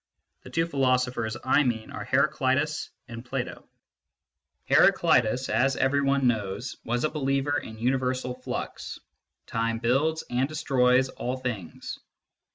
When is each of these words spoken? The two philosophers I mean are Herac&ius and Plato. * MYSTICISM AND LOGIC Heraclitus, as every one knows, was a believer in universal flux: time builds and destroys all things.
The 0.41 0.49
two 0.49 0.65
philosophers 0.65 1.37
I 1.43 1.61
mean 1.63 1.91
are 1.91 2.03
Herac&ius 2.03 2.89
and 3.07 3.23
Plato. 3.23 3.69
* 3.69 3.69
MYSTICISM 3.69 3.69
AND 3.69 3.69
LOGIC 4.67 4.79
Heraclitus, 4.79 5.49
as 5.49 5.75
every 5.75 6.01
one 6.01 6.25
knows, 6.25 6.77
was 6.83 7.03
a 7.03 7.09
believer 7.11 7.59
in 7.59 7.77
universal 7.77 8.33
flux: 8.33 8.97
time 9.45 9.77
builds 9.77 10.23
and 10.31 10.49
destroys 10.49 11.09
all 11.09 11.37
things. 11.37 11.99